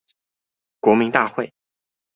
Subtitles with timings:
[0.79, 1.53] 國民大會